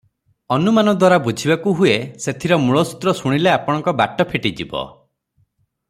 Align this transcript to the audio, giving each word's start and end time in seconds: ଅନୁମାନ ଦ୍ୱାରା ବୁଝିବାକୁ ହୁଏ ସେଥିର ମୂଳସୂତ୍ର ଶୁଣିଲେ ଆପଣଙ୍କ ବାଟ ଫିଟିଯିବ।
ଅନୁମାନ 0.53 0.93
ଦ୍ୱାରା 0.93 1.19
ବୁଝିବାକୁ 1.27 1.73
ହୁଏ 1.81 1.93
ସେଥିର 2.25 2.59
ମୂଳସୂତ୍ର 2.63 3.15
ଶୁଣିଲେ 3.21 3.53
ଆପଣଙ୍କ 3.59 3.95
ବାଟ 4.01 4.27
ଫିଟିଯିବ। 4.33 4.85